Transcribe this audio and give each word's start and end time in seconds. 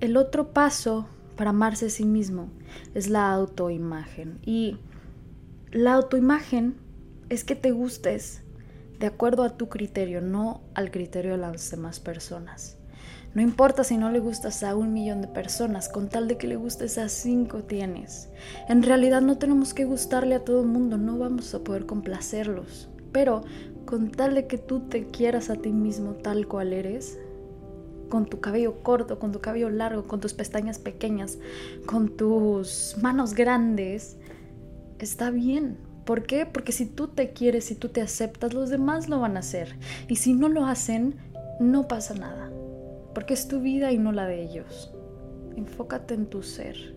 El 0.00 0.16
otro 0.18 0.52
paso 0.52 1.06
para 1.36 1.50
amarse 1.50 1.86
a 1.86 1.90
sí 1.90 2.04
mismo 2.04 2.48
es 2.94 3.08
la 3.08 3.32
autoimagen. 3.32 4.38
Y 4.44 4.78
la 5.72 5.94
autoimagen 5.94 6.76
es 7.28 7.44
que 7.44 7.54
te 7.54 7.72
gustes 7.72 8.42
de 8.98 9.06
acuerdo 9.06 9.42
a 9.42 9.56
tu 9.56 9.68
criterio, 9.68 10.20
no 10.20 10.62
al 10.74 10.90
criterio 10.90 11.32
de 11.32 11.38
las 11.38 11.70
demás 11.70 12.00
personas. 12.00 12.78
No 13.34 13.42
importa 13.42 13.84
si 13.84 13.98
no 13.98 14.10
le 14.10 14.18
gustas 14.18 14.62
a 14.62 14.74
un 14.74 14.92
millón 14.94 15.20
de 15.20 15.28
personas, 15.28 15.88
con 15.88 16.08
tal 16.08 16.28
de 16.28 16.38
que 16.38 16.46
le 16.46 16.56
gustes 16.56 16.96
a 16.96 17.08
cinco 17.08 17.64
tienes. 17.64 18.30
En 18.68 18.82
realidad 18.82 19.20
no 19.20 19.36
tenemos 19.36 19.74
que 19.74 19.84
gustarle 19.84 20.34
a 20.34 20.44
todo 20.44 20.62
el 20.62 20.68
mundo, 20.68 20.96
no 20.96 21.18
vamos 21.18 21.54
a 21.54 21.60
poder 21.62 21.84
complacerlos. 21.84 22.88
Pero 23.12 23.44
con 23.84 24.10
tal 24.10 24.34
de 24.34 24.46
que 24.46 24.58
tú 24.58 24.80
te 24.88 25.06
quieras 25.10 25.50
a 25.50 25.56
ti 25.56 25.72
mismo 25.72 26.12
tal 26.14 26.48
cual 26.48 26.72
eres, 26.72 27.18
con 28.08 28.26
tu 28.26 28.40
cabello 28.40 28.82
corto, 28.82 29.18
con 29.18 29.32
tu 29.32 29.40
cabello 29.40 29.70
largo, 29.70 30.04
con 30.04 30.20
tus 30.20 30.34
pestañas 30.34 30.78
pequeñas, 30.78 31.38
con 31.86 32.16
tus 32.16 32.96
manos 33.02 33.34
grandes, 33.34 34.16
está 34.98 35.30
bien. 35.30 35.78
¿Por 36.04 36.22
qué? 36.22 36.46
Porque 36.46 36.72
si 36.72 36.86
tú 36.86 37.08
te 37.08 37.32
quieres, 37.32 37.64
si 37.64 37.74
tú 37.74 37.88
te 37.88 38.00
aceptas, 38.00 38.54
los 38.54 38.70
demás 38.70 39.08
lo 39.08 39.20
van 39.20 39.36
a 39.36 39.40
hacer. 39.40 39.76
Y 40.08 40.16
si 40.16 40.34
no 40.34 40.48
lo 40.48 40.64
hacen, 40.64 41.16
no 41.58 41.88
pasa 41.88 42.14
nada. 42.14 42.50
Porque 43.12 43.34
es 43.34 43.48
tu 43.48 43.60
vida 43.60 43.92
y 43.92 43.98
no 43.98 44.12
la 44.12 44.26
de 44.26 44.42
ellos. 44.42 44.92
Enfócate 45.56 46.14
en 46.14 46.26
tu 46.26 46.42
ser. 46.42 46.94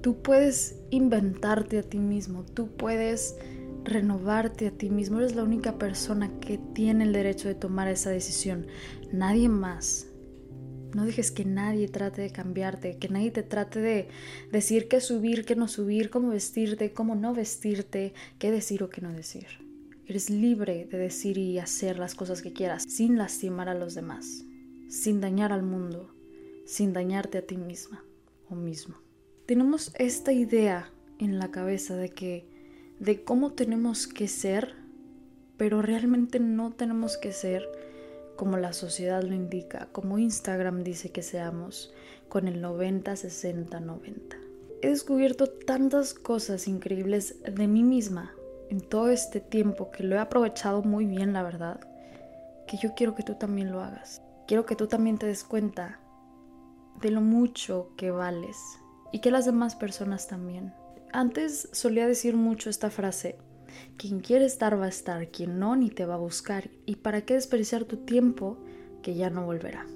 Tú 0.00 0.22
puedes 0.22 0.80
inventarte 0.90 1.78
a 1.78 1.82
ti 1.82 1.98
mismo, 1.98 2.44
tú 2.44 2.68
puedes 2.68 3.36
renovarte 3.84 4.68
a 4.68 4.70
ti 4.70 4.90
mismo. 4.90 5.18
Eres 5.18 5.34
la 5.34 5.42
única 5.44 5.78
persona 5.78 6.30
que 6.40 6.58
tiene 6.58 7.04
el 7.04 7.12
derecho 7.12 7.48
de 7.48 7.54
tomar 7.54 7.88
esa 7.88 8.10
decisión. 8.10 8.66
Nadie 9.12 9.48
más. 9.48 10.06
No 10.94 11.06
dejes 11.06 11.30
que 11.30 11.44
nadie 11.44 11.88
trate 11.88 12.22
de 12.22 12.30
cambiarte, 12.30 12.98
que 12.98 13.08
nadie 13.08 13.30
te 13.30 13.42
trate 13.42 13.80
de 13.80 14.08
decir 14.50 14.88
qué 14.88 15.00
subir, 15.00 15.44
qué 15.44 15.56
no 15.56 15.68
subir, 15.68 16.10
cómo 16.10 16.28
vestirte, 16.28 16.92
cómo 16.92 17.14
no 17.14 17.34
vestirte, 17.34 18.12
qué 18.38 18.50
decir 18.50 18.82
o 18.82 18.90
qué 18.90 19.00
no 19.00 19.12
decir. 19.12 19.46
Eres 20.06 20.28
libre 20.28 20.86
de 20.90 20.98
decir 20.98 21.38
y 21.38 21.58
hacer 21.58 21.98
las 21.98 22.14
cosas 22.14 22.42
que 22.42 22.52
quieras 22.52 22.84
sin 22.88 23.16
lastimar 23.16 23.68
a 23.68 23.74
los 23.74 23.94
demás, 23.94 24.44
sin 24.88 25.20
dañar 25.20 25.52
al 25.52 25.62
mundo, 25.62 26.14
sin 26.66 26.92
dañarte 26.92 27.38
a 27.38 27.46
ti 27.46 27.56
misma 27.56 28.04
o 28.50 28.54
mismo. 28.54 28.96
Tenemos 29.46 29.92
esta 29.98 30.32
idea 30.32 30.92
en 31.18 31.38
la 31.38 31.50
cabeza 31.50 31.96
de 31.96 32.10
que 32.10 32.46
de 32.98 33.24
cómo 33.24 33.52
tenemos 33.52 34.06
que 34.06 34.28
ser, 34.28 34.74
pero 35.56 35.80
realmente 35.80 36.38
no 36.38 36.72
tenemos 36.72 37.16
que 37.16 37.32
ser 37.32 37.66
como 38.36 38.56
la 38.56 38.72
sociedad 38.72 39.22
lo 39.22 39.34
indica, 39.34 39.88
como 39.92 40.18
Instagram 40.18 40.82
dice 40.82 41.10
que 41.10 41.22
seamos, 41.22 41.92
con 42.28 42.48
el 42.48 42.60
90, 42.60 43.14
60, 43.14 43.80
90. 43.80 44.36
He 44.82 44.88
descubierto 44.88 45.48
tantas 45.48 46.14
cosas 46.14 46.66
increíbles 46.66 47.36
de 47.44 47.68
mí 47.68 47.82
misma 47.82 48.34
en 48.70 48.80
todo 48.80 49.10
este 49.10 49.40
tiempo 49.40 49.90
que 49.90 50.02
lo 50.02 50.16
he 50.16 50.18
aprovechado 50.18 50.82
muy 50.82 51.06
bien, 51.06 51.32
la 51.32 51.42
verdad, 51.42 51.80
que 52.66 52.78
yo 52.78 52.94
quiero 52.94 53.14
que 53.14 53.22
tú 53.22 53.34
también 53.34 53.70
lo 53.70 53.80
hagas. 53.80 54.22
Quiero 54.48 54.66
que 54.66 54.76
tú 54.76 54.86
también 54.86 55.18
te 55.18 55.26
des 55.26 55.44
cuenta 55.44 56.00
de 57.00 57.10
lo 57.10 57.20
mucho 57.20 57.90
que 57.96 58.10
vales 58.10 58.56
y 59.12 59.20
que 59.20 59.30
las 59.30 59.44
demás 59.44 59.76
personas 59.76 60.26
también. 60.26 60.72
Antes 61.12 61.68
solía 61.72 62.06
decir 62.06 62.34
mucho 62.34 62.70
esta 62.70 62.88
frase, 62.88 63.36
quien 63.96 64.20
quiere 64.20 64.44
estar 64.44 64.80
va 64.80 64.86
a 64.86 64.88
estar, 64.88 65.28
quien 65.28 65.58
no 65.58 65.76
ni 65.76 65.90
te 65.90 66.06
va 66.06 66.14
a 66.14 66.18
buscar. 66.18 66.70
¿Y 66.86 66.96
para 66.96 67.22
qué 67.22 67.34
desperdiciar 67.34 67.84
tu 67.84 67.98
tiempo 67.98 68.58
que 69.02 69.14
ya 69.14 69.30
no 69.30 69.44
volverá? 69.44 69.86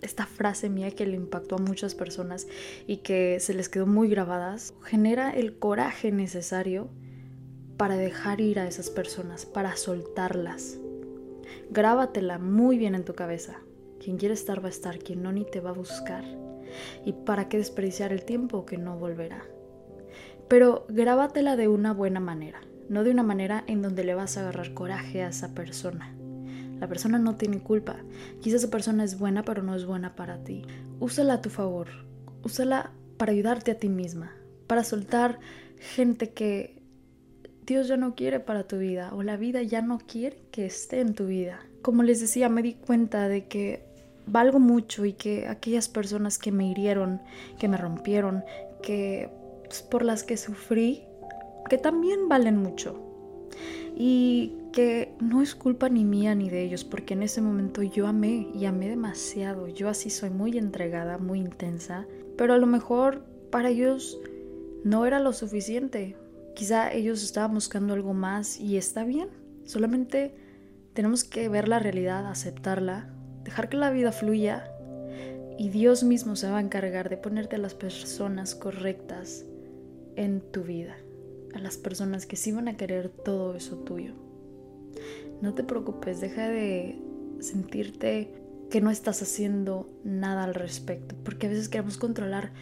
Esta 0.00 0.26
frase 0.26 0.68
mía 0.68 0.90
que 0.90 1.06
le 1.06 1.14
impactó 1.14 1.56
a 1.56 1.62
muchas 1.62 1.94
personas 1.94 2.48
y 2.88 2.98
que 2.98 3.38
se 3.38 3.54
les 3.54 3.68
quedó 3.68 3.86
muy 3.86 4.08
grabadas, 4.08 4.74
genera 4.82 5.30
el 5.30 5.56
coraje 5.56 6.10
necesario 6.10 6.88
para 7.76 7.96
dejar 7.96 8.40
ir 8.40 8.58
a 8.58 8.66
esas 8.66 8.90
personas, 8.90 9.46
para 9.46 9.76
soltarlas. 9.76 10.78
Grábatela 11.70 12.38
muy 12.38 12.78
bien 12.78 12.96
en 12.96 13.04
tu 13.04 13.14
cabeza. 13.14 13.60
Quien 14.02 14.16
quiere 14.16 14.34
estar 14.34 14.60
va 14.60 14.66
a 14.66 14.70
estar, 14.70 14.98
quien 14.98 15.22
no 15.22 15.30
ni 15.30 15.44
te 15.44 15.60
va 15.60 15.70
a 15.70 15.74
buscar. 15.74 16.24
¿Y 17.04 17.12
para 17.12 17.48
qué 17.48 17.58
desperdiciar 17.58 18.12
el 18.12 18.24
tiempo 18.24 18.66
que 18.66 18.78
no 18.78 18.98
volverá? 18.98 19.44
Pero 20.48 20.84
grábatela 20.88 21.54
de 21.54 21.68
una 21.68 21.92
buena 21.92 22.18
manera 22.18 22.60
no 22.92 23.04
de 23.04 23.10
una 23.10 23.22
manera 23.22 23.64
en 23.66 23.80
donde 23.80 24.04
le 24.04 24.14
vas 24.14 24.36
a 24.36 24.42
agarrar 24.42 24.74
coraje 24.74 25.22
a 25.22 25.28
esa 25.28 25.54
persona. 25.54 26.14
La 26.78 26.88
persona 26.88 27.18
no 27.18 27.36
tiene 27.36 27.60
culpa. 27.60 27.96
Quizás 28.42 28.62
esa 28.62 28.70
persona 28.70 29.02
es 29.02 29.18
buena, 29.18 29.44
pero 29.44 29.62
no 29.62 29.74
es 29.74 29.86
buena 29.86 30.14
para 30.14 30.44
ti. 30.44 30.66
Úsala 31.00 31.34
a 31.34 31.40
tu 31.40 31.48
favor. 31.48 31.88
Úsala 32.44 32.90
para 33.16 33.32
ayudarte 33.32 33.70
a 33.70 33.78
ti 33.78 33.88
misma. 33.88 34.32
Para 34.66 34.84
soltar 34.84 35.38
gente 35.78 36.30
que 36.30 36.82
Dios 37.64 37.88
ya 37.88 37.96
no 37.96 38.14
quiere 38.14 38.40
para 38.40 38.64
tu 38.64 38.76
vida 38.76 39.14
o 39.14 39.22
la 39.22 39.38
vida 39.38 39.62
ya 39.62 39.80
no 39.80 39.98
quiere 39.98 40.42
que 40.50 40.66
esté 40.66 41.00
en 41.00 41.14
tu 41.14 41.26
vida. 41.26 41.60
Como 41.80 42.02
les 42.02 42.20
decía, 42.20 42.50
me 42.50 42.62
di 42.62 42.74
cuenta 42.74 43.26
de 43.26 43.46
que 43.46 43.84
valgo 44.26 44.58
mucho 44.58 45.06
y 45.06 45.14
que 45.14 45.46
aquellas 45.46 45.88
personas 45.88 46.36
que 46.36 46.52
me 46.52 46.70
hirieron, 46.70 47.22
que 47.58 47.68
me 47.68 47.78
rompieron, 47.78 48.44
que 48.82 49.30
pues, 49.64 49.80
por 49.80 50.04
las 50.04 50.24
que 50.24 50.36
sufrí, 50.36 51.04
que 51.72 51.78
también 51.78 52.28
valen 52.28 52.58
mucho 52.58 53.00
y 53.96 54.58
que 54.74 55.14
no 55.20 55.40
es 55.40 55.54
culpa 55.54 55.88
ni 55.88 56.04
mía 56.04 56.34
ni 56.34 56.50
de 56.50 56.60
ellos, 56.60 56.84
porque 56.84 57.14
en 57.14 57.22
ese 57.22 57.40
momento 57.40 57.82
yo 57.82 58.06
amé 58.06 58.50
y 58.54 58.66
amé 58.66 58.90
demasiado. 58.90 59.68
Yo 59.68 59.88
así 59.88 60.10
soy 60.10 60.28
muy 60.28 60.58
entregada, 60.58 61.16
muy 61.16 61.38
intensa, 61.38 62.06
pero 62.36 62.52
a 62.52 62.58
lo 62.58 62.66
mejor 62.66 63.24
para 63.50 63.70
ellos 63.70 64.20
no 64.84 65.06
era 65.06 65.18
lo 65.18 65.32
suficiente. 65.32 66.14
Quizá 66.54 66.92
ellos 66.92 67.22
estaban 67.22 67.54
buscando 67.54 67.94
algo 67.94 68.12
más 68.12 68.60
y 68.60 68.76
está 68.76 69.04
bien. 69.04 69.30
Solamente 69.64 70.34
tenemos 70.92 71.24
que 71.24 71.48
ver 71.48 71.68
la 71.68 71.78
realidad, 71.78 72.26
aceptarla, 72.26 73.08
dejar 73.44 73.70
que 73.70 73.78
la 73.78 73.90
vida 73.90 74.12
fluya 74.12 74.70
y 75.56 75.70
Dios 75.70 76.04
mismo 76.04 76.36
se 76.36 76.50
va 76.50 76.58
a 76.58 76.62
encargar 76.62 77.08
de 77.08 77.16
ponerte 77.16 77.56
a 77.56 77.60
las 77.60 77.72
personas 77.72 78.54
correctas 78.54 79.46
en 80.16 80.42
tu 80.42 80.64
vida 80.64 80.96
a 81.54 81.58
las 81.58 81.76
personas 81.76 82.26
que 82.26 82.36
sí 82.36 82.52
van 82.52 82.68
a 82.68 82.76
querer 82.76 83.08
todo 83.08 83.54
eso 83.54 83.78
tuyo. 83.78 84.14
No 85.40 85.54
te 85.54 85.64
preocupes, 85.64 86.20
deja 86.20 86.48
de 86.48 87.00
sentirte 87.40 88.32
que 88.70 88.80
no 88.80 88.90
estás 88.90 89.20
haciendo 89.22 89.90
nada 90.04 90.44
al 90.44 90.54
respecto, 90.54 91.14
porque 91.24 91.46
a 91.46 91.50
veces 91.50 91.68
queremos 91.68 91.98
controlar 91.98 92.52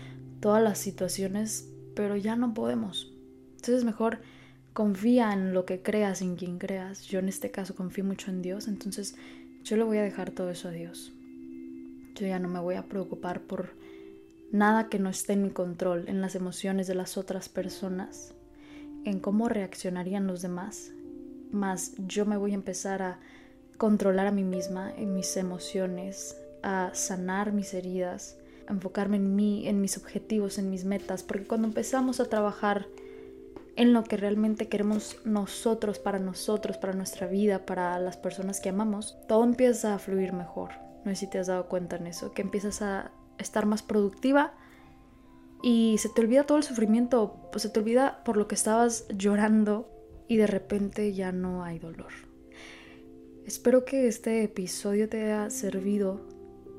todas 0.41 0.63
las 0.63 0.79
situaciones, 0.79 1.69
pero 1.95 2.17
ya 2.17 2.37
no 2.37 2.55
podemos. 2.55 3.13
Entonces 3.57 3.85
mejor 3.85 4.21
confía 4.73 5.33
en 5.33 5.53
lo 5.53 5.67
que 5.67 5.83
creas, 5.83 6.23
en 6.23 6.37
quien 6.37 6.59
creas. 6.59 7.03
Yo 7.03 7.19
en 7.19 7.29
este 7.29 7.51
caso 7.51 7.75
confío 7.75 8.05
mucho 8.05 8.31
en 8.31 8.43
Dios, 8.43 8.67
entonces 8.67 9.15
yo 9.63 9.77
le 9.77 9.85
voy 9.85 9.99
a 9.99 10.03
dejar 10.03 10.31
todo 10.31 10.51
eso 10.51 10.69
a 10.69 10.73
Dios. 10.73 11.13
Yo 12.15 12.27
ya 12.27 12.39
no 12.39 12.49
me 12.49 12.61
voy 12.61 12.75
a 12.75 12.89
preocupar 12.89 13.43
por 13.43 13.75
nada 14.51 14.89
que 14.89 14.99
no 14.99 15.11
esté 15.11 15.35
en 15.35 15.43
mi 15.43 15.51
control, 15.51 16.09
en 16.09 16.21
las 16.21 16.35
emociones 16.35 16.87
de 16.87 16.95
las 16.95 17.17
otras 17.17 17.49
personas 17.49 18.35
en 19.05 19.21
cómo 19.21 19.49
reaccionarían 19.49 20.27
los 20.27 20.43
demás, 20.43 20.93
más 21.51 21.95
yo 22.07 22.27
me 22.27 22.37
voy 22.37 22.53
a 22.53 22.55
empezar 22.55 23.03
a 23.03 23.19
controlar 23.77 24.27
a 24.27 24.33
mí 24.33 24.45
misma, 24.45 24.93
en 24.97 25.15
mis 25.15 25.37
emociones, 25.37 26.37
a 26.63 26.91
sanar 26.93 27.53
mis 27.53 27.73
heridas, 27.75 28.37
a 28.69 28.73
enfocarme 28.73 29.17
en 29.17 29.35
mí, 29.35 29.67
en 29.67 29.81
mis 29.81 29.97
objetivos, 29.97 30.59
en 30.59 30.71
mis 30.71 30.85
metas, 30.85 31.23
porque 31.23 31.47
cuando 31.47 31.67
empezamos 31.67 32.21
a 32.21 32.27
trabajar 32.27 32.87
en 33.77 33.93
lo 33.93 34.05
que 34.05 34.17
realmente 34.17 34.69
queremos 34.69 35.17
nosotros, 35.25 35.99
para 35.99 36.19
nosotros, 36.19 36.77
para 36.77 36.93
nuestra 36.93 37.27
vida, 37.27 37.65
para 37.65 37.99
las 37.99 38.17
personas 38.17 38.61
que 38.61 38.69
amamos, 38.69 39.17
todo 39.27 39.45
empieza 39.45 39.95
a 39.95 39.99
fluir 39.99 40.33
mejor. 40.33 40.73
No 41.05 41.11
sé 41.13 41.17
si 41.17 41.27
te 41.29 41.39
has 41.39 41.47
dado 41.47 41.67
cuenta 41.67 41.97
en 41.97 42.07
eso, 42.07 42.33
que 42.33 42.43
empiezas 42.43 42.83
a 42.83 43.11
estar 43.39 43.65
más 43.65 43.83
productiva, 43.83 44.53
y 45.63 45.97
se 45.99 46.09
te 46.09 46.21
olvida 46.23 46.45
todo 46.45 46.59
el 46.59 46.65
sufrimiento, 46.65 47.49
pues 47.53 47.63
se 47.63 47.69
te 47.69 47.81
olvida 47.81 48.23
por 48.25 48.37
lo 48.37 48.49
que 48.49 48.55
estabas 48.55 49.07
llorando 49.17 49.89
y 50.29 50.37
de 50.37 50.47
repente 50.47 51.13
ya 51.13 51.33
no 51.33 51.65
hay 51.65 51.79
dolor. 51.79 52.13
Espero 53.47 53.85
que 53.85 54.07
este 54.07 54.43
episodio 54.43 55.09
te 55.09 55.25
haya 55.25 55.51
servido, 55.51 56.21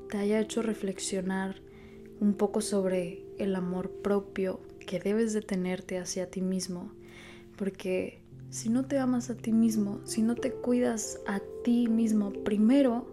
te 0.08 0.16
haya 0.18 0.40
hecho 0.40 0.62
reflexionar 0.62 1.60
un 2.20 2.34
poco 2.34 2.60
sobre 2.60 3.24
el 3.38 3.54
amor 3.54 3.90
propio 3.90 4.60
que 4.86 4.98
debes 4.98 5.32
de 5.32 5.42
tenerte 5.42 5.98
hacia 5.98 6.30
ti 6.30 6.40
mismo, 6.40 6.92
porque 7.56 8.22
si 8.50 8.68
no 8.68 8.86
te 8.86 8.98
amas 8.98 9.30
a 9.30 9.36
ti 9.36 9.52
mismo, 9.52 10.00
si 10.04 10.22
no 10.22 10.34
te 10.34 10.52
cuidas 10.52 11.20
a 11.26 11.40
ti 11.64 11.88
mismo 11.88 12.32
primero, 12.32 13.06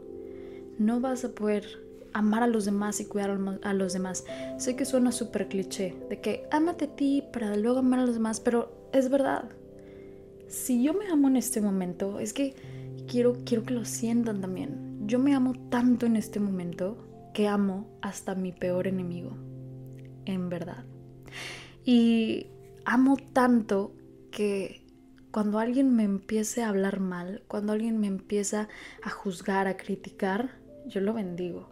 no 0.77 1.00
vas 1.00 1.25
a 1.25 1.33
poder 1.33 1.88
amar 2.13 2.44
a 2.44 2.47
los 2.47 2.65
demás 2.65 3.00
y 3.00 3.06
cuidar 3.06 3.38
a 3.63 3.73
los 3.73 3.94
demás. 3.94 4.25
Sé 4.57 4.75
que 4.75 4.85
suena 4.85 5.11
súper 5.11 5.47
cliché, 5.47 5.95
de 6.09 6.19
que 6.21 6.47
ámate 6.51 6.85
a 6.85 6.95
ti 6.95 7.23
para 7.33 7.56
luego 7.56 7.79
amar 7.79 8.00
a 8.00 8.06
los 8.06 8.15
demás, 8.15 8.39
pero 8.39 8.89
es 8.94 9.09
verdad. 9.09 9.50
Si 10.47 10.83
yo 10.83 10.94
me 10.94 11.07
amo 11.07 11.27
en 11.27 11.38
este 11.38 11.61
momento, 11.61 12.19
es 12.19 12.33
que 12.33 12.56
quiero, 13.07 13.38
quiero 13.45 13.63
que 13.63 13.73
lo 13.73 13.85
sientan 13.85 14.41
también. 14.41 15.07
Yo 15.07 15.19
me 15.19 15.33
amo 15.33 15.53
tanto 15.69 16.06
en 16.06 16.15
este 16.15 16.39
momento 16.39 16.97
que 17.33 17.47
amo 17.47 17.88
hasta 18.01 18.35
mi 18.35 18.51
peor 18.51 18.88
enemigo, 18.88 19.38
en 20.25 20.50
verdad. 20.50 20.85
Y 21.83 22.47
amo 22.85 23.17
tanto 23.33 23.94
que 24.31 24.85
cuando 25.31 25.59
alguien 25.59 25.95
me 25.95 26.03
empiece 26.03 26.63
a 26.63 26.69
hablar 26.69 27.00
mal, 27.00 27.44
cuando 27.47 27.73
alguien 27.73 28.00
me 28.00 28.07
empieza 28.07 28.67
a 29.03 29.09
juzgar, 29.09 29.67
a 29.67 29.77
criticar, 29.77 30.59
yo 30.88 31.01
lo 31.01 31.13
bendigo. 31.13 31.69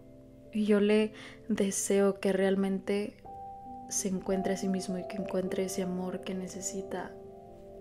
Y 0.54 0.66
yo 0.66 0.80
le 0.80 1.14
deseo 1.50 2.20
que 2.20 2.34
realmente 2.34 3.18
se 3.90 4.10
encuentre 4.10 4.54
a 4.54 4.58
sí 4.58 4.68
mismo 4.68 4.98
y 4.98 5.08
que 5.08 5.18
encuentre 5.18 5.66
ese 5.66 5.84
amor 5.84 6.22
que 6.22 6.34
necesita 6.34 7.12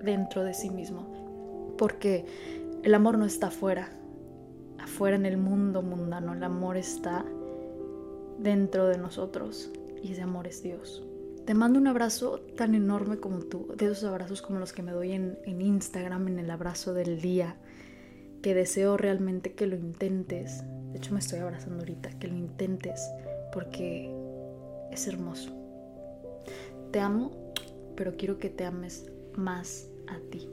dentro 0.03 0.45
de 0.45 0.55
sí 0.55 0.71
mismo. 0.71 1.75
Porque 1.79 2.25
el 2.83 2.95
amor 2.95 3.19
no 3.19 3.25
está 3.25 3.49
afuera, 3.49 3.91
afuera 4.79 5.17
en 5.17 5.27
el 5.27 5.37
mundo 5.37 5.83
mundano, 5.83 6.35
el 6.35 6.43
amor 6.43 6.77
está 6.77 7.25
dentro 8.39 8.87
de 8.87 8.99
nosotros 8.99 9.71
y 10.03 10.13
ese 10.13 10.23
amor 10.23 10.47
es 10.47 10.63
Dios. 10.63 11.03
Te 11.45 11.55
mando 11.55 11.79
un 11.79 11.87
abrazo 11.87 12.41
tan 12.57 12.75
enorme 12.75 13.19
como 13.19 13.39
tú, 13.39 13.69
de 13.77 13.87
esos 13.87 14.05
abrazos 14.05 14.43
como 14.43 14.59
los 14.59 14.73
que 14.73 14.83
me 14.83 14.93
doy 14.93 15.13
en, 15.13 15.39
en 15.45 15.61
Instagram, 15.61 16.29
en 16.29 16.39
el 16.41 16.51
abrazo 16.51 16.93
del 16.93 17.21
día, 17.21 17.57
que 18.47 18.55
deseo 18.55 18.97
realmente 18.97 19.55
que 19.55 19.67
lo 19.67 19.75
intentes. 19.75 20.63
De 20.93 20.99
hecho 20.99 21.13
me 21.13 21.19
estoy 21.19 21.41
abrazando 21.41 21.81
ahorita, 21.81 22.17
que 22.21 22.29
lo 22.29 22.37
intentes, 22.37 23.11
porque 23.53 24.09
es 24.93 25.09
hermoso. 25.09 25.51
Te 26.93 27.01
amo, 27.01 27.53
pero 27.97 28.17
quiero 28.17 28.39
que 28.39 28.49
te 28.49 28.65
ames 28.65 29.11
más 29.35 29.89
a 30.07 30.21
ti. 30.31 30.49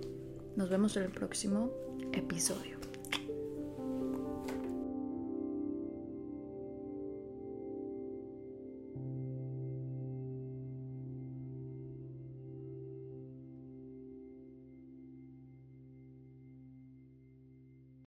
Nos 0.56 0.72
vemos 0.72 0.98
en 0.98 1.04
el 1.04 1.12
próximo 1.12 1.70
episodio. 2.14 2.83